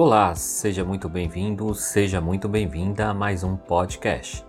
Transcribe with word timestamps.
Olá, 0.00 0.32
seja 0.36 0.84
muito 0.84 1.08
bem-vindo, 1.08 1.74
seja 1.74 2.20
muito 2.20 2.48
bem-vinda 2.48 3.08
a 3.08 3.12
mais 3.12 3.42
um 3.42 3.56
podcast. 3.56 4.46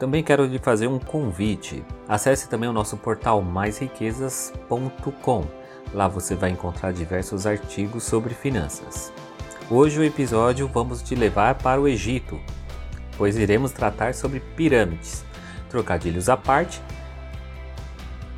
Também 0.00 0.20
quero 0.20 0.44
lhe 0.44 0.58
fazer 0.58 0.88
um 0.88 0.98
convite. 0.98 1.84
Acesse 2.08 2.48
também 2.48 2.68
o 2.68 2.72
nosso 2.72 2.96
portal 2.96 3.40
maisriquezas.com. 3.40 5.44
Lá 5.94 6.08
você 6.08 6.34
vai 6.34 6.50
encontrar 6.50 6.92
diversos 6.92 7.46
artigos 7.46 8.02
sobre 8.02 8.34
finanças. 8.34 9.12
Hoje 9.70 10.00
o 10.00 10.04
episódio 10.04 10.66
vamos 10.66 11.02
te 11.02 11.14
levar 11.14 11.54
para 11.54 11.80
o 11.80 11.86
Egito, 11.86 12.40
pois 13.16 13.36
iremos 13.36 13.70
tratar 13.70 14.12
sobre 14.12 14.40
pirâmides. 14.40 15.24
Trocadilhos 15.68 16.28
à 16.28 16.36
parte. 16.36 16.82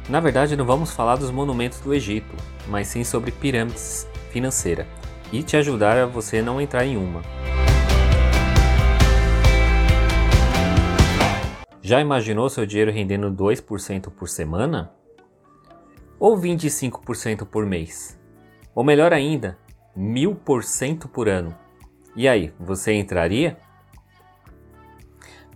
Na 0.07 0.21
verdade, 0.21 0.55
não 0.55 0.67
vamos 0.67 0.91
falar 0.91 1.17
dos 1.17 1.31
monumentos 1.31 1.81
do 1.81 1.95
Egito, 1.95 2.37
mas 2.69 2.89
sim 2.89 3.05
sobre 3.05 3.33
pirâmides 3.33 4.07
financeiras 4.31 5.02
e 5.33 5.43
te 5.43 5.57
ajudar 5.57 5.97
a 5.97 6.07
você 6.07 6.43
não 6.43 6.61
entrar 6.61 6.85
em 6.85 6.97
uma. 6.97 7.23
Já 11.81 12.01
imaginou 12.01 12.49
seu 12.49 12.67
dinheiro 12.67 12.93
rendendo 12.93 13.31
2% 13.33 14.11
por 14.11 14.29
semana? 14.29 14.93
Ou 16.19 16.39
25% 16.39 17.45
por 17.47 17.67
mês? 17.67 18.21
Ou 18.75 18.85
melhor 18.85 19.13
ainda, 19.13 19.59
1000% 19.97 21.09
por 21.09 21.29
ano? 21.29 21.55
E 22.15 22.29
aí, 22.29 22.53
você 22.61 22.93
entraria? 22.93 23.57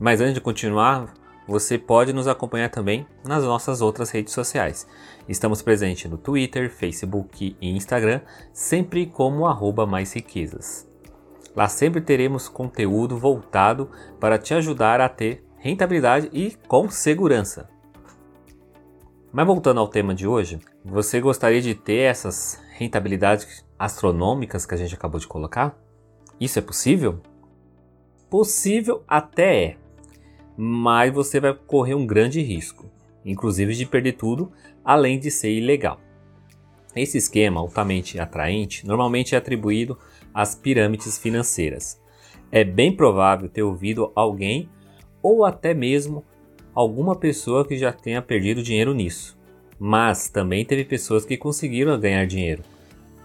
Mas 0.01 0.21
antes 0.21 0.35
de 0.35 0.41
continuar, 0.41 1.13
você 1.47 1.79
pode 1.79 2.13
nos 2.13 2.27
acompanhar 2.27 2.71
também 2.71 3.07
nas 3.25 3.45
nossas 3.45 3.81
outras 3.81 4.11
redes 4.11 4.33
sociais. 4.33 4.87
Estamos 5.29 5.63
presentes 5.63 6.11
no 6.11 6.19
Twitter, 6.19 6.71
Facebook 6.71 7.57
e 7.61 7.71
Instagram, 7.71 8.21
sempre 8.53 9.07
como 9.07 9.47
arroba 9.47 9.87
mais 9.87 10.13
riquezas. 10.13 10.89
Lá 11.55 11.69
sempre 11.69 12.01
teremos 12.01 12.49
conteúdo 12.49 13.17
voltado 13.17 13.91
para 14.21 14.39
te 14.39 14.53
ajudar 14.55 15.01
a 15.01 15.09
ter 15.09 15.45
rentabilidade 15.57 16.29
e 16.33 16.57
com 16.69 16.91
segurança. 16.91 17.69
Mas 19.33 19.47
voltando 19.47 19.81
ao 19.81 19.89
tema 19.89 20.15
de 20.15 20.27
hoje, 20.27 20.61
você 20.85 21.21
gostaria 21.21 21.61
de 21.61 21.75
ter 21.75 22.01
essas 22.01 22.61
rentabilidades 22.73 23.65
astronômicas 23.79 24.67
que 24.67 24.75
a 24.75 24.77
gente 24.77 24.95
acabou 24.95 25.21
de 25.21 25.27
colocar? 25.27 25.79
Isso 26.41 26.59
é 26.59 26.63
possível? 26.63 27.21
Possível 28.29 29.03
até 29.07 29.65
é, 29.65 29.77
mas 30.57 31.13
você 31.13 31.39
vai 31.41 31.55
correr 31.55 31.95
um 31.95 32.07
grande 32.07 32.41
risco, 32.41 32.87
inclusive 33.25 33.75
de 33.75 33.87
perder 33.87 34.13
tudo, 34.13 34.51
além 34.85 35.19
de 35.19 35.31
ser 35.31 35.51
ilegal. 35.51 36.01
Esse 36.95 37.19
esquema 37.19 37.61
altamente 37.61 38.19
atraente 38.19 38.87
normalmente 38.87 39.35
é 39.35 39.39
atribuído 39.39 39.99
às 40.33 40.55
pirâmides 40.55 41.19
financeiras. 41.19 42.01
É 42.51 42.65
bem 42.65 42.95
provável 42.95 43.49
ter 43.49 43.63
ouvido 43.63 44.11
alguém 44.15 44.69
ou 45.23 45.45
até 45.45 45.75
mesmo 45.75 46.25
alguma 46.75 47.17
pessoa 47.17 47.67
que 47.67 47.77
já 47.77 47.93
tenha 47.93 48.23
perdido 48.23 48.63
dinheiro 48.63 48.95
nisso. 48.95 49.37
Mas 49.79 50.29
também 50.29 50.65
teve 50.65 50.85
pessoas 50.85 51.27
que 51.27 51.37
conseguiram 51.37 52.01
ganhar 52.01 52.27
dinheiro, 52.27 52.63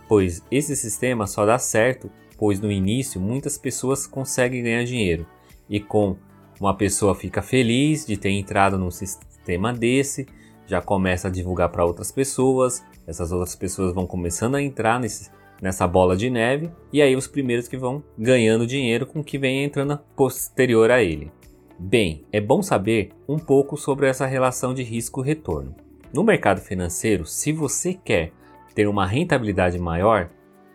pois 0.07 0.43
esse 0.51 0.75
sistema 0.75 1.25
só 1.25 1.45
dá 1.45 1.57
certo 1.57 2.11
pois 2.41 2.59
no 2.59 2.71
início 2.71 3.21
muitas 3.21 3.55
pessoas 3.55 4.07
conseguem 4.07 4.63
ganhar 4.63 4.83
dinheiro 4.83 5.27
e 5.69 5.79
com 5.79 6.17
uma 6.61 6.75
pessoa 6.75 7.15
fica 7.15 7.41
feliz 7.41 8.05
de 8.05 8.15
ter 8.15 8.29
entrado 8.29 8.77
num 8.77 8.91
sistema 8.91 9.73
desse, 9.73 10.27
já 10.67 10.79
começa 10.79 11.27
a 11.27 11.31
divulgar 11.31 11.69
para 11.69 11.83
outras 11.83 12.11
pessoas, 12.11 12.85
essas 13.07 13.31
outras 13.31 13.55
pessoas 13.55 13.95
vão 13.95 14.05
começando 14.05 14.53
a 14.53 14.61
entrar 14.61 14.99
nesse, 14.99 15.31
nessa 15.59 15.87
bola 15.87 16.15
de 16.15 16.29
neve, 16.29 16.69
e 16.93 17.01
aí 17.01 17.15
os 17.15 17.27
primeiros 17.27 17.67
que 17.67 17.75
vão 17.75 18.03
ganhando 18.15 18.67
dinheiro 18.67 19.07
com 19.07 19.21
o 19.21 19.23
que 19.23 19.39
vem 19.39 19.63
entrando 19.63 19.99
posterior 20.15 20.91
a 20.91 21.01
ele. 21.01 21.31
Bem, 21.79 22.23
é 22.31 22.39
bom 22.39 22.61
saber 22.61 23.09
um 23.27 23.39
pouco 23.39 23.75
sobre 23.75 24.07
essa 24.07 24.27
relação 24.27 24.71
de 24.71 24.83
risco-retorno. 24.83 25.75
No 26.13 26.23
mercado 26.23 26.61
financeiro, 26.61 27.25
se 27.25 27.51
você 27.51 27.95
quer 27.95 28.33
ter 28.75 28.87
uma 28.87 29.07
rentabilidade 29.07 29.79
maior, 29.79 30.29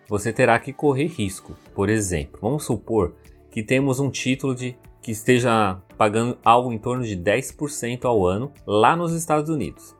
você 0.08 0.32
terá 0.32 0.58
que 0.58 0.72
correr 0.72 1.06
risco. 1.06 1.54
Por 1.72 1.88
exemplo, 1.88 2.40
vamos 2.42 2.64
supor 2.64 3.14
que 3.52 3.62
temos 3.62 4.00
um 4.00 4.10
título 4.10 4.52
de 4.52 4.76
que 5.06 5.12
esteja 5.12 5.80
pagando 5.96 6.38
algo 6.44 6.72
em 6.72 6.78
torno 6.78 7.04
de 7.04 7.16
10% 7.16 8.04
ao 8.04 8.26
ano 8.26 8.52
lá 8.66 8.96
nos 8.96 9.12
Estados 9.12 9.50
Unidos. 9.50 9.94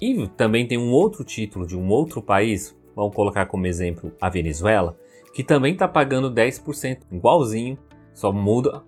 E 0.00 0.26
também 0.28 0.66
tem 0.66 0.78
um 0.78 0.90
outro 0.90 1.24
título 1.24 1.66
de 1.66 1.76
um 1.76 1.88
outro 1.88 2.20
país, 2.20 2.76
vamos 2.94 3.14
colocar 3.14 3.46
como 3.46 3.66
exemplo 3.66 4.12
a 4.20 4.28
Venezuela, 4.28 4.96
que 5.32 5.44
também 5.44 5.72
está 5.72 5.86
pagando 5.86 6.30
10% 6.30 7.02
igualzinho, 7.10 7.78
só 8.12 8.32
muda 8.32 8.82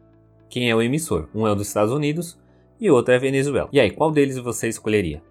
quem 0.49 0.69
é 0.69 0.75
o 0.75 0.83
emissor. 0.83 1.29
Um 1.35 1.47
é 1.47 1.55
dos 1.55 1.69
Estados 1.69 1.93
Unidos 1.93 2.39
e 2.81 2.91
o 2.91 2.95
outro 2.95 3.13
é 3.13 3.17
a 3.17 3.21
Venezuela. 3.21 3.69
E 3.73 3.81
aí, 3.81 3.91
qual 3.91 4.11
deles 4.11 4.37
você 4.39 4.69
escolheria? 4.69 5.23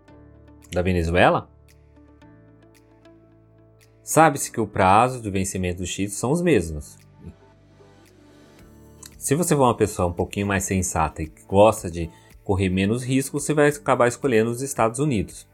Da 0.72 0.82
Venezuela? 0.82 1.50
Sabe-se 4.02 4.52
que 4.52 4.60
o 4.60 4.68
prazo 4.68 5.22
de 5.22 5.30
vencimento 5.30 5.80
dos 5.80 5.94
títulos 5.94 6.20
são 6.20 6.32
os 6.32 6.42
mesmos, 6.42 6.98
se 9.24 9.36
você 9.36 9.56
for 9.56 9.64
uma 9.64 9.74
pessoa 9.74 10.10
um 10.10 10.12
pouquinho 10.12 10.46
mais 10.46 10.66
sensata 10.66 11.24
e 11.24 11.32
gosta 11.48 11.90
de 11.90 12.10
correr 12.44 12.68
menos 12.68 13.06
risco, 13.06 13.40
você 13.40 13.54
vai 13.54 13.70
acabar 13.70 14.06
escolhendo 14.06 14.52
os 14.52 14.62
Estados 14.62 15.00
Unidos. 15.00 15.48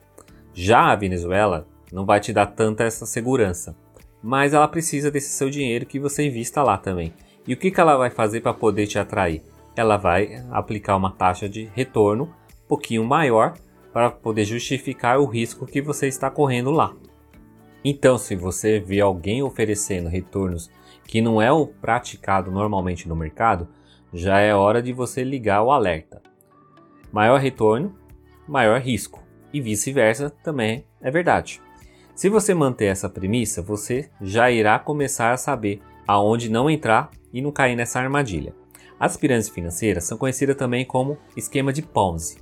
Já 0.56 0.91
a 0.91 0.96
Venezuela 0.96 1.68
não 1.91 2.03
vai 2.03 2.19
te 2.19 2.34
dar 2.34 2.47
tanta 2.47 2.84
essa 2.84 3.06
segurança, 3.06 3.78
mas 4.24 4.56
ela 4.56 4.68
precisa 4.68 5.12
desse 5.12 5.30
seu 5.30 5.52
dinheiro 5.52 5.85
que 5.85 6.00
você 6.00 6.25
invista 6.25 6.63
lá 6.63 6.80
também. 6.80 7.13
E 7.47 7.53
o 7.53 7.57
que, 7.57 7.69
que 7.69 7.80
ela 7.80 7.96
vai 7.96 8.09
fazer 8.09 8.41
para 8.41 8.56
poder 8.56 8.88
te 8.88 8.97
atrair? 8.97 9.44
Ela 9.75 9.97
vai 9.97 10.44
aplicar 10.50 10.96
uma 10.96 11.12
taxa 11.12 11.47
de 11.47 11.69
retorno 11.75 12.24
um 12.24 12.68
pouquinho 12.68 13.06
maior 13.06 13.53
para 13.94 14.09
poder 14.09 14.46
justificar 14.46 15.19
o 15.19 15.28
risco 15.28 15.68
que 15.68 15.80
você 15.80 16.07
está 16.07 16.31
correndo 16.31 16.72
lá. 16.72 16.96
Então, 17.86 18.18
se 18.18 18.36
você 18.36 18.80
vê 18.80 19.00
alguém 19.00 19.44
oferecendo 19.44 20.09
retornos 20.09 20.72
que 21.09 21.22
não 21.22 21.42
é 21.42 21.52
o 21.52 21.66
praticado 21.66 22.52
normalmente 22.52 23.09
no 23.09 23.16
mercado, 23.16 23.68
já 24.14 24.38
é 24.38 24.53
hora 24.53 24.80
de 24.80 24.94
você 24.94 25.24
ligar 25.24 25.64
o 25.64 25.72
alerta. 25.72 26.22
Maior 27.12 27.40
retorno, 27.40 27.97
maior 28.47 28.80
risco, 28.80 29.24
e 29.52 29.59
vice-versa 29.59 30.30
também 30.44 30.86
é 31.02 31.09
verdade. 31.09 31.59
Se 32.14 32.30
você 32.30 32.53
manter 32.53 32.86
essa 32.86 33.09
premissa, 33.09 33.59
você 33.59 34.08
já 34.22 34.52
irá 34.52 34.78
começar 34.78 35.34
a 35.34 35.38
saber 35.38 35.81
aonde 36.08 36.48
não 36.48 36.69
entrar 36.69 37.09
e 37.34 37.42
não 37.42 37.52
cair 37.52 37.75
nessa 37.75 38.00
armadilha. 38.00 38.53
As 39.00 39.18
pirâmides 39.18 39.50
financeiras 39.50 40.03
são 40.03 40.16
conhecidas 40.16 40.58
também 40.58 40.86
como 40.86 41.18
esquema 41.36 41.74
de 41.74 41.81
Ponzi, 41.81 42.38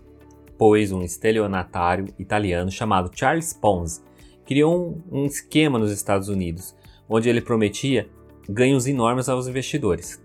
pois 0.57 0.91
um 0.91 1.03
estelionatário 1.03 2.13
italiano 2.19 2.69
chamado 2.69 3.11
Charles 3.15 3.53
Ponzi 3.53 4.01
criou 4.45 5.01
um, 5.09 5.21
um 5.21 5.25
esquema 5.25 5.79
nos 5.79 5.93
Estados 5.93 6.27
Unidos, 6.27 6.75
onde 7.07 7.29
ele 7.29 7.39
prometia 7.39 8.09
ganhos 8.49 8.87
enormes 8.87 9.29
aos 9.29 9.47
investidores, 9.47 10.21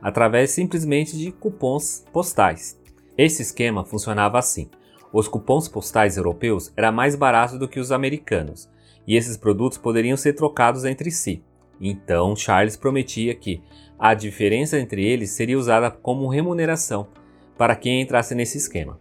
através 0.00 0.50
simplesmente 0.50 1.16
de 1.16 1.32
cupons 1.32 2.04
postais. 2.12 2.78
Esse 3.16 3.42
esquema 3.42 3.84
funcionava 3.84 4.38
assim: 4.38 4.70
os 5.12 5.26
cupons 5.26 5.68
postais 5.68 6.16
europeus 6.16 6.72
eram 6.76 6.92
mais 6.92 7.16
baratos 7.16 7.58
do 7.58 7.68
que 7.68 7.80
os 7.80 7.90
americanos, 7.90 8.68
e 9.06 9.16
esses 9.16 9.36
produtos 9.36 9.78
poderiam 9.78 10.16
ser 10.16 10.34
trocados 10.34 10.84
entre 10.84 11.10
si. 11.10 11.42
Então 11.80 12.36
Charles 12.36 12.76
prometia 12.76 13.34
que 13.34 13.62
a 13.98 14.14
diferença 14.14 14.78
entre 14.78 15.04
eles 15.04 15.30
seria 15.30 15.58
usada 15.58 15.90
como 15.90 16.28
remuneração 16.28 17.08
para 17.56 17.74
quem 17.74 18.00
entrasse 18.00 18.34
nesse 18.34 18.58
esquema. 18.58 19.00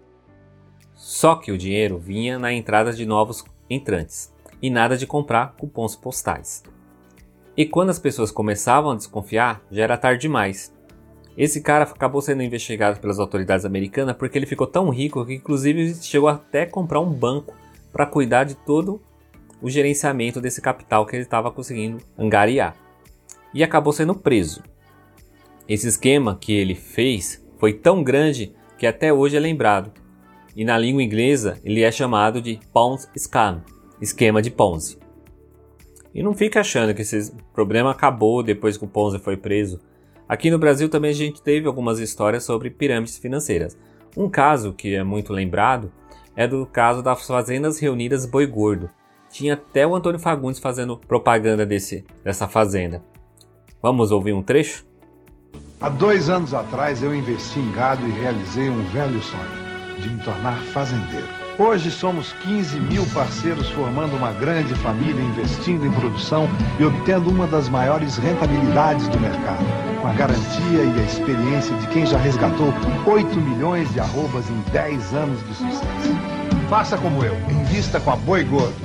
Só 0.93 1.35
que 1.35 1.51
o 1.51 1.57
dinheiro 1.57 1.99
vinha 1.99 2.39
na 2.39 2.51
entrada 2.51 2.91
de 2.91 3.05
novos 3.05 3.43
entrantes 3.69 4.33
e 4.61 4.69
nada 4.69 4.97
de 4.97 5.05
comprar 5.05 5.55
cupons 5.55 5.95
postais. 5.95 6.63
E 7.57 7.65
quando 7.65 7.89
as 7.89 7.97
pessoas 7.97 8.29
começavam 8.29 8.91
a 8.91 8.95
desconfiar, 8.95 9.63
já 9.71 9.81
era 9.81 9.97
tarde 9.97 10.21
demais. 10.21 10.71
Esse 11.35 11.59
cara 11.59 11.85
acabou 11.85 12.21
sendo 12.21 12.43
investigado 12.43 12.99
pelas 12.99 13.17
autoridades 13.17 13.65
americanas 13.65 14.15
porque 14.15 14.37
ele 14.37 14.45
ficou 14.45 14.67
tão 14.67 14.89
rico 14.89 15.25
que 15.25 15.33
inclusive 15.33 15.95
chegou 15.95 16.29
até 16.29 16.67
comprar 16.67 16.99
um 16.99 17.11
banco 17.11 17.55
para 17.91 18.05
cuidar 18.05 18.43
de 18.43 18.53
todo 18.53 19.01
o 19.59 19.71
gerenciamento 19.71 20.39
desse 20.39 20.61
capital 20.61 21.03
que 21.05 21.15
ele 21.15 21.23
estava 21.23 21.51
conseguindo 21.51 21.97
angariar. 22.15 22.75
E 23.51 23.63
acabou 23.63 23.91
sendo 23.91 24.13
preso. 24.13 24.61
Esse 25.67 25.87
esquema 25.87 26.37
que 26.39 26.53
ele 26.53 26.75
fez 26.75 27.43
foi 27.57 27.73
tão 27.73 28.03
grande 28.03 28.53
que 28.77 28.85
até 28.85 29.11
hoje 29.11 29.35
é 29.35 29.39
lembrado. 29.39 29.91
E 30.55 30.63
na 30.63 30.77
língua 30.77 31.01
inglesa 31.01 31.59
ele 31.63 31.81
é 31.81 31.91
chamado 31.91 32.39
de 32.39 32.59
Ponzi 32.71 33.07
Scam, 33.17 33.63
esquema 33.99 34.43
de 34.43 34.51
Ponzi. 34.51 35.06
E 36.13 36.23
não 36.23 36.33
fica 36.33 36.61
achando 36.61 36.93
que 36.93 37.01
esse 37.01 37.33
problema 37.53 37.91
acabou 37.91 38.41
depois 38.41 38.77
que 38.77 38.85
o 38.85 38.87
Ponzi 38.87 39.19
foi 39.19 39.37
preso. 39.37 39.79
Aqui 40.27 40.49
no 40.49 40.59
Brasil 40.59 40.89
também 40.89 41.11
a 41.11 41.13
gente 41.13 41.41
teve 41.41 41.67
algumas 41.67 41.99
histórias 41.99 42.43
sobre 42.43 42.69
pirâmides 42.69 43.17
financeiras. 43.17 43.77
Um 44.15 44.29
caso 44.29 44.73
que 44.73 44.95
é 44.95 45.03
muito 45.03 45.31
lembrado 45.31 45.91
é 46.35 46.47
do 46.47 46.65
caso 46.65 47.01
das 47.01 47.25
Fazendas 47.25 47.79
Reunidas 47.79 48.25
Boi 48.25 48.45
Gordo. 48.45 48.89
Tinha 49.29 49.53
até 49.53 49.85
o 49.85 49.95
Antônio 49.95 50.19
Fagundes 50.19 50.59
fazendo 50.59 50.97
propaganda 50.97 51.65
desse, 51.65 52.05
dessa 52.23 52.47
fazenda. 52.47 53.03
Vamos 53.81 54.11
ouvir 54.11 54.33
um 54.33 54.43
trecho? 54.43 54.85
Há 55.79 55.89
dois 55.89 56.29
anos 56.29 56.53
atrás 56.53 57.03
eu 57.03 57.13
investi 57.13 57.59
em 57.59 57.71
gado 57.71 58.05
e 58.07 58.11
realizei 58.11 58.69
um 58.69 58.83
velho 58.85 59.21
sonho 59.21 59.67
de 59.99 60.09
me 60.09 60.23
tornar 60.23 60.57
fazendeiro. 60.73 61.46
Hoje 61.59 61.89
somos 61.89 62.33
15 62.33 62.79
mil 62.81 63.03
parceiros 63.07 63.67
formando 63.69 64.15
uma 64.15 64.31
grande 64.31 64.75
família 64.75 65.19
investindo 65.19 65.87
em 65.87 65.91
produção 65.91 66.47
e 66.79 66.85
obtendo 66.85 67.31
uma 67.31 67.47
das 67.47 67.67
maiores 67.67 68.17
rentabilidades 68.17 69.07
do 69.07 69.19
mercado, 69.19 69.65
com 69.99 70.07
a 70.07 70.13
garantia 70.13 70.83
e 70.83 70.99
a 70.99 71.03
experiência 71.03 71.75
de 71.77 71.87
quem 71.87 72.05
já 72.05 72.19
resgatou 72.19 72.67
8 73.07 73.35
milhões 73.41 73.91
de 73.91 73.99
arrobas 73.99 74.47
em 74.51 74.71
10 74.71 75.13
anos 75.15 75.39
de 75.47 75.55
sucesso. 75.55 76.69
Faça 76.69 76.95
como 76.95 77.23
eu, 77.23 77.33
invista 77.49 77.99
com 77.99 78.11
a 78.11 78.15
Boi 78.15 78.43
Gordo. 78.43 78.75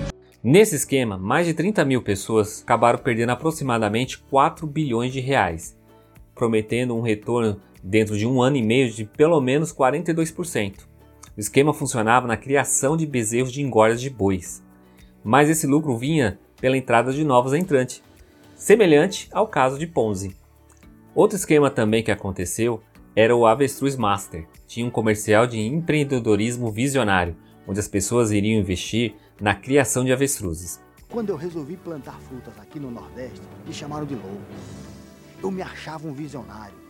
Nesse 0.43 0.75
esquema, 0.75 1.19
mais 1.19 1.47
de 1.47 1.53
30 1.53 1.85
mil 1.85 2.01
pessoas 2.01 2.63
acabaram 2.63 2.99
perdendo 2.99 3.31
aproximadamente 3.31 4.17
4 4.19 4.67
bilhões 4.67 5.13
de 5.13 5.21
reais 5.21 5.77
prometendo 6.35 6.97
um 6.97 7.01
retorno 7.01 7.61
dentro 7.83 8.17
de 8.17 8.27
um 8.27 8.41
ano 8.41 8.57
e 8.57 8.63
meio 8.63 8.91
de 8.91 9.05
pelo 9.05 9.41
menos 9.41 9.73
42%. 9.73 10.92
O 11.37 11.41
esquema 11.41 11.73
funcionava 11.73 12.27
na 12.27 12.37
criação 12.37 12.97
de 12.97 13.07
bezerros 13.07 13.53
de 13.53 13.63
engordas 13.63 14.01
de 14.01 14.11
bois, 14.11 14.63
mas 15.25 15.49
esse 15.49 15.67
lucro 15.67 15.97
vinha 15.97 16.39
pela 16.61 16.77
entrada 16.77 17.13
de 17.13 17.25
novos 17.25 17.55
entrantes, 17.55 18.03
semelhante 18.55 19.29
ao 19.33 19.49
caso 19.49 19.79
de 19.79 19.87
Ponzi. 19.87 20.37
Outro 21.15 21.37
esquema 21.37 21.71
também 21.71 22.03
que 22.03 22.11
aconteceu 22.11 22.83
era 23.15 23.35
o 23.35 23.47
Avestruz 23.47 23.97
Master. 23.97 24.47
Tinha 24.67 24.87
um 24.87 24.91
comercial 24.91 25.47
de 25.47 25.59
empreendedorismo 25.59 26.71
visionário, 26.71 27.37
onde 27.67 27.81
as 27.81 27.89
pessoas 27.89 28.31
iriam 28.31 28.61
investir 28.61 29.15
na 29.41 29.55
criação 29.55 30.05
de 30.05 30.13
avestruzes. 30.13 30.81
Quando 31.11 31.31
eu 31.31 31.37
resolvi 31.37 31.77
plantar 31.77 32.19
frutas 32.21 32.55
aqui 32.59 32.81
no 32.81 32.91
Nordeste, 32.91 33.43
me 33.67 33.73
chamaram 33.73 34.07
de 34.07 34.15
louco 34.15 34.41
eu 35.43 35.51
me 35.51 35.61
achava 35.61 36.07
um 36.07 36.13
visionário. 36.13 36.82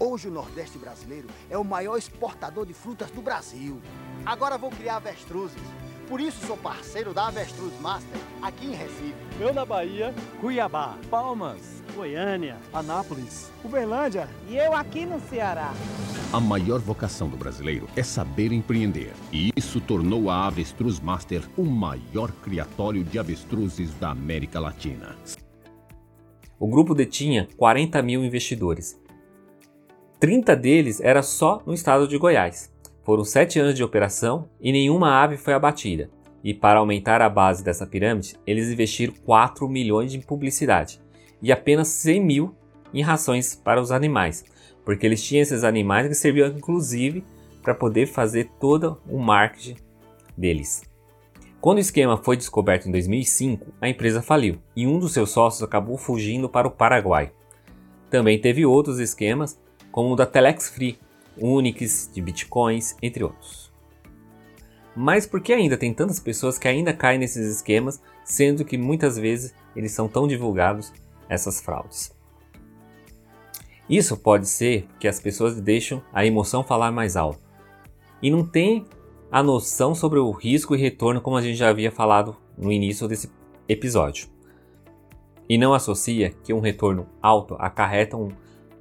Hoje 0.00 0.28
o 0.28 0.30
Nordeste 0.30 0.78
brasileiro 0.78 1.26
é 1.50 1.58
o 1.58 1.64
maior 1.64 1.96
exportador 1.96 2.64
de 2.64 2.72
frutas 2.72 3.10
do 3.10 3.20
Brasil. 3.20 3.80
Agora 4.24 4.56
vou 4.56 4.70
criar 4.70 4.96
avestruzes. 4.96 5.60
Por 6.08 6.20
isso 6.20 6.46
sou 6.46 6.56
parceiro 6.56 7.12
da 7.12 7.26
Avestruz 7.26 7.72
Master 7.80 8.20
aqui 8.40 8.66
em 8.66 8.74
Recife. 8.76 9.14
Eu 9.40 9.52
na 9.52 9.64
Bahia, 9.64 10.14
Cuiabá, 10.40 10.96
Palmas, 11.10 11.82
Goiânia, 11.96 12.56
Anápolis, 12.72 13.50
Uberlândia 13.64 14.28
e 14.48 14.56
eu 14.56 14.72
aqui 14.72 15.04
no 15.04 15.20
Ceará. 15.20 15.74
A 16.32 16.38
maior 16.38 16.78
vocação 16.78 17.28
do 17.28 17.36
brasileiro 17.36 17.88
é 17.96 18.02
saber 18.04 18.52
empreender. 18.52 19.12
E 19.32 19.50
isso 19.56 19.80
tornou 19.80 20.30
a 20.30 20.46
Avestruz 20.46 21.00
Master 21.00 21.42
o 21.56 21.64
maior 21.64 22.30
criatório 22.30 23.02
de 23.02 23.18
avestruzes 23.18 23.92
da 23.94 24.10
América 24.10 24.60
Latina. 24.60 25.16
O 26.56 26.68
grupo 26.68 26.94
detinha 26.94 27.48
40 27.56 28.00
mil 28.00 28.24
investidores. 28.24 28.96
30 30.20 30.56
deles 30.56 31.00
era 31.00 31.22
só 31.22 31.62
no 31.64 31.72
estado 31.72 32.08
de 32.08 32.18
Goiás. 32.18 32.72
Foram 33.04 33.24
7 33.24 33.60
anos 33.60 33.74
de 33.74 33.84
operação 33.84 34.48
e 34.60 34.72
nenhuma 34.72 35.22
ave 35.22 35.36
foi 35.36 35.54
abatida. 35.54 36.10
E 36.42 36.52
para 36.52 36.80
aumentar 36.80 37.22
a 37.22 37.28
base 37.28 37.62
dessa 37.62 37.86
pirâmide, 37.86 38.36
eles 38.44 38.68
investiram 38.68 39.14
4 39.24 39.68
milhões 39.68 40.14
em 40.14 40.20
publicidade 40.20 41.00
e 41.40 41.52
apenas 41.52 41.88
100 41.88 42.24
mil 42.24 42.54
em 42.92 43.00
rações 43.00 43.54
para 43.54 43.80
os 43.80 43.92
animais, 43.92 44.44
porque 44.84 45.06
eles 45.06 45.22
tinham 45.22 45.42
esses 45.42 45.62
animais 45.62 46.08
que 46.08 46.14
serviam 46.14 46.48
inclusive 46.48 47.24
para 47.62 47.74
poder 47.74 48.06
fazer 48.06 48.50
todo 48.58 49.00
o 49.08 49.18
marketing 49.18 49.76
deles. 50.36 50.82
Quando 51.60 51.78
o 51.78 51.80
esquema 51.80 52.16
foi 52.16 52.36
descoberto 52.36 52.88
em 52.88 52.92
2005, 52.92 53.66
a 53.80 53.88
empresa 53.88 54.22
faliu 54.22 54.58
e 54.74 54.86
um 54.86 54.98
dos 54.98 55.12
seus 55.12 55.30
sócios 55.30 55.62
acabou 55.62 55.96
fugindo 55.96 56.48
para 56.48 56.66
o 56.66 56.72
Paraguai. 56.72 57.30
Também 58.10 58.40
teve 58.40 58.64
outros 58.64 58.98
esquemas, 58.98 59.60
como 59.98 60.12
o 60.12 60.14
da 60.14 60.24
Telex 60.24 60.68
Free, 60.68 60.96
Unix, 61.36 62.08
de 62.14 62.22
bitcoins, 62.22 62.94
entre 63.02 63.24
outros. 63.24 63.68
Mas 64.94 65.26
por 65.26 65.40
que 65.40 65.52
ainda 65.52 65.76
tem 65.76 65.92
tantas 65.92 66.20
pessoas 66.20 66.56
que 66.56 66.68
ainda 66.68 66.92
caem 66.94 67.18
nesses 67.18 67.56
esquemas, 67.56 68.00
sendo 68.24 68.64
que 68.64 68.78
muitas 68.78 69.18
vezes 69.18 69.52
eles 69.74 69.90
são 69.90 70.06
tão 70.06 70.28
divulgados, 70.28 70.92
essas 71.28 71.60
fraudes? 71.60 72.16
Isso 73.90 74.16
pode 74.16 74.46
ser 74.46 74.86
que 75.00 75.08
as 75.08 75.18
pessoas 75.18 75.60
deixam 75.60 76.00
a 76.12 76.24
emoção 76.24 76.62
falar 76.62 76.92
mais 76.92 77.16
alto. 77.16 77.40
E 78.22 78.30
não 78.30 78.46
tem 78.46 78.86
a 79.32 79.42
noção 79.42 79.96
sobre 79.96 80.20
o 80.20 80.30
risco 80.30 80.76
e 80.76 80.78
retorno, 80.78 81.20
como 81.20 81.36
a 81.36 81.42
gente 81.42 81.56
já 81.56 81.70
havia 81.70 81.90
falado 81.90 82.36
no 82.56 82.70
início 82.70 83.08
desse 83.08 83.28
episódio. 83.68 84.28
E 85.48 85.58
não 85.58 85.74
associa 85.74 86.30
que 86.44 86.54
um 86.54 86.60
retorno 86.60 87.08
alto 87.20 87.56
acarreta 87.58 88.16
um 88.16 88.30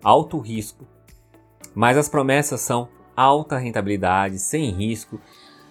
alto 0.03 0.37
risco, 0.37 0.85
mas 1.77 1.95
as 1.95 2.09
promessas 2.09 2.61
são 2.61 2.89
alta 3.15 3.55
rentabilidade, 3.59 4.39
sem 4.39 4.71
risco. 4.71 5.21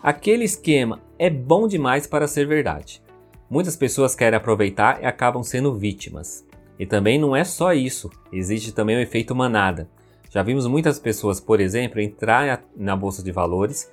Aquele 0.00 0.44
esquema 0.44 1.00
é 1.18 1.28
bom 1.28 1.66
demais 1.66 2.06
para 2.06 2.28
ser 2.28 2.46
verdade. 2.46 3.02
Muitas 3.50 3.74
pessoas 3.74 4.14
querem 4.14 4.36
aproveitar 4.36 5.02
e 5.02 5.04
acabam 5.04 5.42
sendo 5.42 5.74
vítimas. 5.74 6.46
E 6.78 6.86
também 6.86 7.18
não 7.18 7.34
é 7.34 7.42
só 7.42 7.72
isso, 7.72 8.08
existe 8.32 8.70
também 8.70 8.96
o 8.96 9.00
efeito 9.00 9.34
manada. 9.34 9.88
Já 10.30 10.44
vimos 10.44 10.68
muitas 10.68 11.00
pessoas, 11.00 11.40
por 11.40 11.58
exemplo, 11.58 12.00
entrar 12.00 12.62
na 12.76 12.94
bolsa 12.94 13.20
de 13.20 13.32
valores 13.32 13.90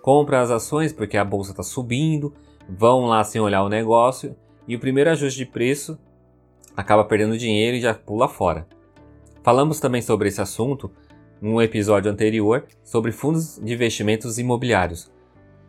compra 0.00 0.40
as 0.40 0.50
ações 0.50 0.90
porque 0.90 1.16
a 1.16 1.24
bolsa 1.24 1.52
está 1.52 1.62
subindo, 1.62 2.34
vão 2.68 3.06
lá 3.06 3.22
sem 3.22 3.40
olhar 3.40 3.62
o 3.62 3.68
negócio 3.68 4.34
e 4.66 4.74
o 4.74 4.80
primeiro 4.80 5.10
ajuste 5.10 5.38
de 5.38 5.46
preço 5.46 5.98
acaba 6.76 7.04
perdendo 7.04 7.38
dinheiro 7.38 7.76
e 7.76 7.80
já 7.80 7.94
pula 7.94 8.26
fora. 8.26 8.66
Falamos 9.42 9.78
também 9.78 10.02
sobre 10.02 10.28
esse 10.28 10.40
assunto 10.40 10.90
num 11.42 11.60
episódio 11.60 12.08
anterior 12.08 12.64
sobre 12.84 13.10
fundos 13.10 13.58
de 13.60 13.74
investimentos 13.74 14.38
imobiliários. 14.38 15.10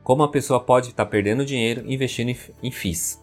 Como 0.03 0.21
a 0.21 0.29
pessoa 0.29 0.59
pode 0.59 0.89
estar 0.89 1.03
tá 1.03 1.09
perdendo 1.09 1.43
dinheiro 1.43 1.83
investindo 1.91 2.35
em 2.61 2.71
FIIs. 2.71 3.19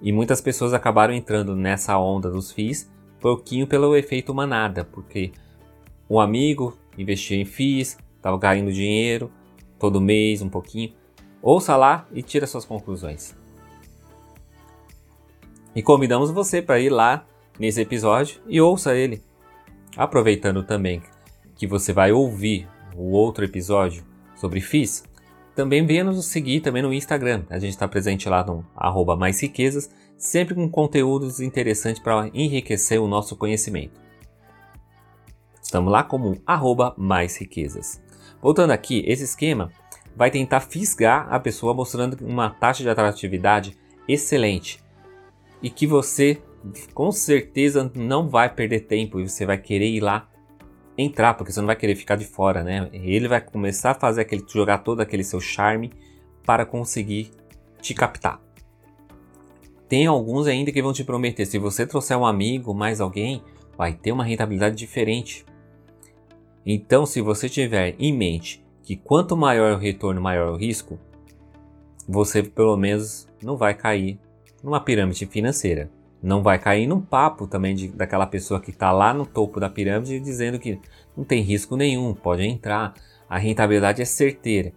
E 0.00 0.10
muitas 0.10 0.40
pessoas 0.40 0.72
acabaram 0.72 1.12
entrando 1.12 1.54
nessa 1.54 1.98
onda 1.98 2.30
dos 2.30 2.50
FIIs 2.50 2.90
pouquinho 3.20 3.66
pelo 3.66 3.94
efeito 3.94 4.34
manada, 4.34 4.84
porque 4.84 5.30
um 6.08 6.18
amigo 6.18 6.76
investiu 6.96 7.36
em 7.36 7.44
FIIs, 7.44 7.98
estava 8.16 8.38
caindo 8.38 8.72
dinheiro, 8.72 9.30
todo 9.78 10.00
mês, 10.00 10.40
um 10.40 10.48
pouquinho. 10.48 10.94
Ouça 11.42 11.76
lá 11.76 12.08
e 12.12 12.22
tira 12.22 12.46
suas 12.46 12.64
conclusões. 12.64 13.36
E 15.76 15.82
convidamos 15.82 16.30
você 16.30 16.62
para 16.62 16.80
ir 16.80 16.90
lá 16.90 17.26
nesse 17.58 17.80
episódio 17.80 18.40
e 18.46 18.58
ouça 18.60 18.96
ele. 18.96 19.22
Aproveitando 19.96 20.62
também 20.62 21.02
que 21.62 21.66
você 21.68 21.92
vai 21.92 22.10
ouvir 22.10 22.68
o 22.96 23.12
outro 23.12 23.44
episódio 23.44 24.04
sobre 24.34 24.60
FIS, 24.60 25.04
também 25.54 25.86
venha 25.86 26.02
nos 26.02 26.26
seguir 26.26 26.60
também 26.60 26.82
no 26.82 26.92
Instagram. 26.92 27.44
A 27.48 27.56
gente 27.60 27.70
está 27.70 27.86
presente 27.86 28.28
lá 28.28 28.44
no 28.44 28.66
arroba 28.74 29.14
mais 29.14 29.40
riquezas, 29.40 29.88
sempre 30.18 30.56
com 30.56 30.68
conteúdos 30.68 31.38
interessantes 31.38 32.02
para 32.02 32.28
enriquecer 32.34 33.00
o 33.00 33.06
nosso 33.06 33.36
conhecimento. 33.36 34.00
Estamos 35.62 35.92
lá 35.92 36.02
como 36.02 36.36
arroba 36.44 36.96
mais 36.98 37.36
riquezas. 37.36 38.02
Voltando 38.42 38.72
aqui, 38.72 39.04
esse 39.06 39.22
esquema 39.22 39.70
vai 40.16 40.32
tentar 40.32 40.62
fisgar 40.62 41.32
a 41.32 41.38
pessoa 41.38 41.72
mostrando 41.72 42.26
uma 42.26 42.50
taxa 42.50 42.82
de 42.82 42.90
atratividade 42.90 43.78
excelente 44.08 44.82
e 45.62 45.70
que 45.70 45.86
você 45.86 46.42
com 46.92 47.12
certeza 47.12 47.88
não 47.94 48.28
vai 48.28 48.52
perder 48.52 48.80
tempo 48.80 49.20
e 49.20 49.28
você 49.28 49.46
vai 49.46 49.58
querer 49.58 49.90
ir 49.90 50.00
lá 50.00 50.28
entrar, 50.96 51.34
porque 51.34 51.52
você 51.52 51.60
não 51.60 51.66
vai 51.66 51.76
querer 51.76 51.94
ficar 51.94 52.16
de 52.16 52.24
fora, 52.24 52.62
né? 52.62 52.88
Ele 52.92 53.28
vai 53.28 53.40
começar 53.40 53.92
a 53.92 53.94
fazer 53.94 54.22
aquele 54.22 54.44
jogar 54.48 54.78
todo 54.78 55.00
aquele 55.00 55.24
seu 55.24 55.40
charme 55.40 55.92
para 56.44 56.66
conseguir 56.66 57.30
te 57.80 57.94
captar. 57.94 58.40
Tem 59.88 60.06
alguns 60.06 60.46
ainda 60.46 60.72
que 60.72 60.82
vão 60.82 60.92
te 60.92 61.04
prometer, 61.04 61.44
se 61.44 61.58
você 61.58 61.86
trouxer 61.86 62.16
um 62.16 62.24
amigo, 62.24 62.72
mais 62.74 63.00
alguém, 63.00 63.42
vai 63.76 63.92
ter 63.92 64.12
uma 64.12 64.24
rentabilidade 64.24 64.76
diferente. 64.76 65.44
Então, 66.64 67.04
se 67.04 67.20
você 67.20 67.48
tiver 67.48 67.94
em 67.98 68.12
mente 68.16 68.64
que 68.82 68.96
quanto 68.96 69.36
maior 69.36 69.74
o 69.74 69.78
retorno, 69.78 70.20
maior 70.20 70.52
o 70.52 70.56
risco, 70.56 70.98
você 72.08 72.42
pelo 72.42 72.76
menos 72.76 73.28
não 73.42 73.56
vai 73.56 73.74
cair 73.74 74.18
numa 74.62 74.80
pirâmide 74.80 75.26
financeira. 75.26 75.90
Não 76.22 76.42
vai 76.42 76.58
cair 76.58 76.86
num 76.86 77.00
papo 77.00 77.46
também 77.48 77.74
de, 77.74 77.88
daquela 77.88 78.26
pessoa 78.26 78.60
que 78.60 78.70
está 78.70 78.92
lá 78.92 79.12
no 79.12 79.26
topo 79.26 79.58
da 79.58 79.68
pirâmide 79.68 80.20
dizendo 80.20 80.58
que 80.58 80.80
não 81.16 81.24
tem 81.24 81.42
risco 81.42 81.76
nenhum, 81.76 82.14
pode 82.14 82.44
entrar, 82.44 82.94
a 83.28 83.36
rentabilidade 83.36 84.00
é 84.00 84.04
certeira. 84.04 84.72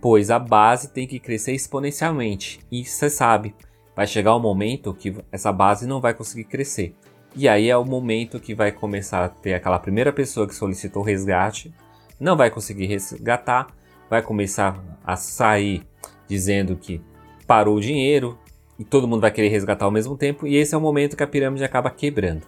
Pois 0.00 0.30
a 0.30 0.38
base 0.38 0.92
tem 0.92 1.06
que 1.06 1.18
crescer 1.18 1.52
exponencialmente 1.52 2.60
e 2.70 2.84
você 2.84 3.10
sabe, 3.10 3.54
vai 3.96 4.06
chegar 4.06 4.36
um 4.36 4.40
momento 4.40 4.94
que 4.94 5.16
essa 5.32 5.52
base 5.52 5.86
não 5.86 6.00
vai 6.00 6.14
conseguir 6.14 6.44
crescer. 6.44 6.94
E 7.34 7.48
aí 7.48 7.68
é 7.68 7.76
o 7.76 7.84
momento 7.84 8.38
que 8.38 8.54
vai 8.54 8.70
começar 8.70 9.24
a 9.24 9.28
ter 9.28 9.54
aquela 9.54 9.80
primeira 9.80 10.12
pessoa 10.12 10.46
que 10.46 10.54
solicitou 10.54 11.02
resgate, 11.02 11.74
não 12.20 12.36
vai 12.36 12.48
conseguir 12.48 12.86
resgatar, 12.86 13.74
vai 14.08 14.22
começar 14.22 14.80
a 15.04 15.16
sair 15.16 15.82
dizendo 16.28 16.76
que 16.76 17.00
parou 17.44 17.76
o 17.76 17.80
dinheiro 17.80 18.38
e 18.78 18.84
todo 18.84 19.06
mundo 19.06 19.20
vai 19.20 19.30
querer 19.30 19.48
resgatar 19.48 19.84
ao 19.84 19.90
mesmo 19.90 20.16
tempo, 20.16 20.46
e 20.46 20.56
esse 20.56 20.74
é 20.74 20.78
o 20.78 20.80
momento 20.80 21.16
que 21.16 21.22
a 21.22 21.26
pirâmide 21.26 21.64
acaba 21.64 21.90
quebrando. 21.90 22.46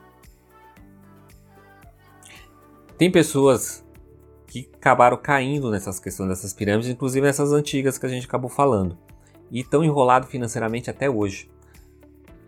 Tem 2.98 3.10
pessoas 3.10 3.84
que 4.46 4.70
acabaram 4.74 5.16
caindo 5.16 5.70
nessas 5.70 6.00
questões 6.00 6.30
dessas 6.30 6.54
pirâmides, 6.54 6.88
inclusive 6.88 7.26
nessas 7.26 7.52
antigas 7.52 7.98
que 7.98 8.06
a 8.06 8.08
gente 8.08 8.26
acabou 8.26 8.48
falando, 8.48 8.96
e 9.50 9.60
estão 9.60 9.84
enrolados 9.84 10.28
financeiramente 10.28 10.88
até 10.88 11.08
hoje. 11.10 11.50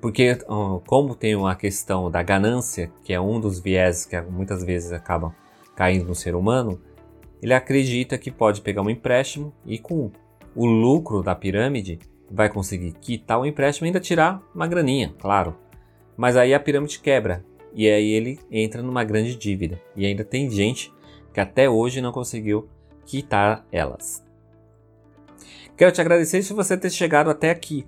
Porque, 0.00 0.38
como 0.86 1.14
tem 1.14 1.34
uma 1.34 1.56
questão 1.56 2.10
da 2.10 2.22
ganância, 2.22 2.90
que 3.02 3.12
é 3.12 3.20
um 3.20 3.40
dos 3.40 3.58
viés 3.58 4.04
que 4.04 4.20
muitas 4.22 4.62
vezes 4.62 4.92
acabam 4.92 5.32
caindo 5.74 6.06
no 6.06 6.14
ser 6.14 6.34
humano, 6.36 6.80
ele 7.42 7.52
acredita 7.52 8.16
que 8.16 8.30
pode 8.30 8.60
pegar 8.60 8.82
um 8.82 8.90
empréstimo 8.90 9.52
e 9.66 9.78
com 9.78 10.10
o 10.54 10.66
lucro 10.66 11.22
da 11.22 11.34
pirâmide 11.34 11.98
vai 12.30 12.48
conseguir 12.48 12.92
quitar 12.92 13.40
o 13.40 13.46
empréstimo 13.46 13.86
e 13.86 13.88
ainda 13.88 14.00
tirar 14.00 14.42
uma 14.54 14.66
graninha, 14.66 15.14
claro. 15.18 15.56
Mas 16.16 16.36
aí 16.36 16.52
a 16.52 16.60
pirâmide 16.60 16.98
quebra 17.00 17.44
e 17.72 17.88
aí 17.88 18.10
ele 18.10 18.40
entra 18.50 18.82
numa 18.82 19.04
grande 19.04 19.34
dívida. 19.36 19.80
E 19.94 20.04
ainda 20.04 20.24
tem 20.24 20.50
gente 20.50 20.92
que 21.32 21.40
até 21.40 21.68
hoje 21.68 22.00
não 22.00 22.12
conseguiu 22.12 22.68
quitar 23.06 23.64
elas. 23.70 24.24
Quero 25.76 25.92
te 25.92 26.00
agradecer 26.00 26.42
se 26.42 26.52
você 26.52 26.76
ter 26.76 26.90
chegado 26.90 27.30
até 27.30 27.50
aqui. 27.50 27.86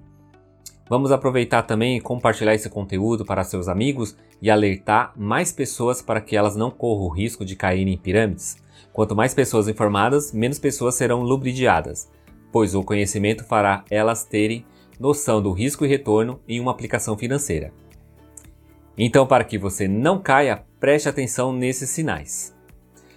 Vamos 0.89 1.13
aproveitar 1.13 1.63
também 1.63 1.97
e 1.97 2.01
compartilhar 2.01 2.55
esse 2.55 2.69
conteúdo 2.69 3.25
para 3.25 3.45
seus 3.45 3.69
amigos 3.69 4.17
e 4.41 4.51
alertar 4.51 5.13
mais 5.17 5.53
pessoas 5.53 6.03
para 6.03 6.21
que 6.21 6.37
elas 6.37 6.57
não 6.57 6.71
corram 6.71 7.05
o 7.05 7.09
risco 7.09 7.45
de 7.45 7.55
cair 7.55 7.87
em 7.87 7.99
pirâmides. 7.99 8.57
Quanto 8.93 9.15
mais 9.15 9.33
pessoas 9.33 9.69
informadas, 9.69 10.33
menos 10.33 10.59
pessoas 10.59 10.97
serão 10.97 11.23
lubridiadas, 11.23 12.11
pois 12.53 12.75
o 12.75 12.83
conhecimento 12.83 13.45
fará 13.45 13.85
elas 13.91 14.25
terem 14.25 14.65
noção 14.99 15.41
do 15.41 15.53
risco 15.53 15.85
e 15.85 15.89
retorno 15.89 16.41
em 16.47 16.61
uma 16.61 16.71
aplicação 16.71 17.17
financeira. 17.17 17.73
Então, 18.99 19.27
para 19.27 19.45
que 19.45 19.57
você 19.57 19.89
não 19.89 20.21
caia, 20.21 20.65
preste 20.79 21.09
atenção 21.09 21.53
nesses 21.53 21.89
sinais. 21.91 22.55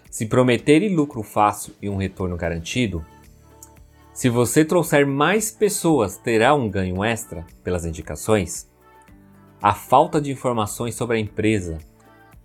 Se 0.09 0.25
prometerem 0.25 0.95
lucro 0.95 1.23
fácil 1.23 1.73
e 1.81 1.89
um 1.89 1.97
retorno 1.97 2.37
garantido, 2.37 3.05
se 4.13 4.29
você 4.29 4.63
trouxer 4.63 5.07
mais 5.07 5.51
pessoas, 5.51 6.17
terá 6.17 6.53
um 6.53 6.69
ganho 6.69 7.03
extra 7.03 7.45
pelas 7.63 7.83
indicações. 7.83 8.69
A 9.61 9.73
falta 9.73 10.21
de 10.21 10.31
informações 10.31 10.93
sobre 10.95 11.17
a 11.17 11.19
empresa 11.19 11.79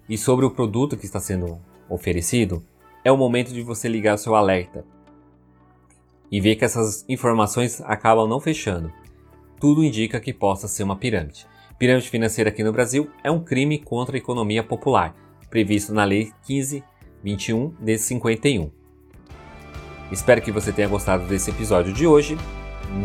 e 0.09 0.17
sobre 0.17 0.47
o 0.47 0.51
produto 0.51 0.97
que 0.97 1.05
está 1.05 1.21
sendo 1.21 1.61
oferecido 1.89 2.65
é 3.05 3.13
o 3.13 3.17
momento 3.17 3.53
de 3.53 3.63
você 3.63 3.87
ligar 3.87 4.15
o 4.15 4.19
seu 4.19 4.35
alerta 4.35 4.85
e 6.31 6.41
ver 6.41 6.57
que 6.57 6.65
essas 6.65 7.05
informações 7.09 7.81
acabam 7.83 8.29
não 8.29 8.41
fechando. 8.41 8.93
Tudo 9.61 9.85
indica 9.85 10.21
que 10.21 10.33
possa 10.33 10.69
ser 10.69 10.83
uma 10.83 10.97
pirâmide. 10.97 11.47
Pirâmide 11.79 12.09
financeira 12.09 12.51
aqui 12.51 12.63
no 12.63 12.73
Brasil 12.73 13.09
é 13.23 13.31
um 13.31 13.43
crime 13.43 13.79
contra 13.79 14.17
a 14.17 14.19
economia 14.19 14.63
popular, 14.63 15.15
previsto 15.51 15.93
na 15.93 16.05
Lei 16.05 16.33
1521 16.49 17.75
de 17.81 17.99
51. 17.99 18.71
Espero 20.11 20.41
que 20.41 20.53
você 20.53 20.73
tenha 20.73 20.89
gostado 20.89 21.27
desse 21.27 21.51
episódio 21.51 21.93
de 21.93 22.07
hoje. 22.07 22.37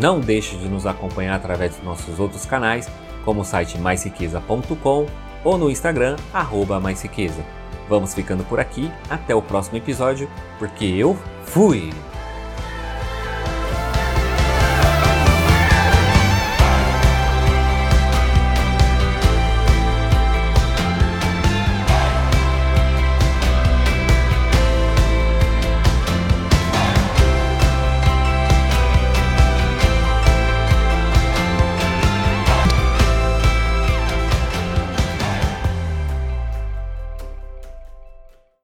Não 0.01 0.19
deixe 0.19 0.55
de 0.57 0.69
nos 0.69 0.85
acompanhar 0.85 1.35
através 1.35 1.75
dos 1.75 1.83
nossos 1.83 2.19
outros 2.19 2.45
canais, 2.45 2.89
como 3.25 3.41
o 3.41 3.45
site 3.45 3.77
maisriqueza.com 3.77 5.05
ou 5.43 5.57
no 5.57 5.69
Instagram, 5.69 6.15
arroba 6.33 6.79
maisriqueza. 6.79 7.43
Vamos 7.89 8.13
ficando 8.13 8.43
por 8.45 8.59
aqui, 8.59 8.89
até 9.09 9.35
o 9.35 9.41
próximo 9.41 9.77
episódio, 9.77 10.29
porque 10.57 10.85
eu 10.85 11.17
fui! 11.43 11.89